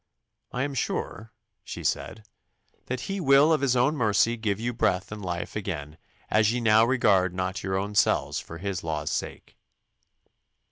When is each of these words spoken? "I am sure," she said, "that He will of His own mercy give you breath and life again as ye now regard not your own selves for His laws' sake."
"I 0.51 0.63
am 0.63 0.73
sure," 0.73 1.31
she 1.63 1.83
said, 1.83 2.25
"that 2.87 3.01
He 3.01 3.19
will 3.21 3.53
of 3.53 3.61
His 3.61 3.75
own 3.75 3.95
mercy 3.95 4.35
give 4.35 4.59
you 4.59 4.73
breath 4.73 5.11
and 5.11 5.23
life 5.23 5.55
again 5.55 5.99
as 6.27 6.51
ye 6.51 6.59
now 6.59 6.83
regard 6.83 7.35
not 7.35 7.61
your 7.61 7.77
own 7.77 7.93
selves 7.93 8.39
for 8.39 8.57
His 8.57 8.83
laws' 8.83 9.11
sake." 9.11 9.59